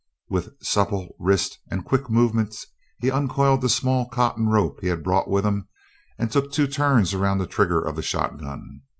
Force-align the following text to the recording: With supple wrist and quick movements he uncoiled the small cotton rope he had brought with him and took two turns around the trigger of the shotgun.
With 0.31 0.55
supple 0.63 1.15
wrist 1.19 1.59
and 1.69 1.85
quick 1.85 2.09
movements 2.09 2.65
he 2.99 3.11
uncoiled 3.11 3.61
the 3.61 3.69
small 3.69 4.09
cotton 4.09 4.47
rope 4.47 4.79
he 4.81 4.87
had 4.87 5.03
brought 5.03 5.29
with 5.29 5.45
him 5.45 5.67
and 6.17 6.31
took 6.31 6.51
two 6.51 6.65
turns 6.65 7.13
around 7.13 7.37
the 7.37 7.45
trigger 7.45 7.79
of 7.85 7.95
the 7.95 8.01
shotgun. 8.01 8.81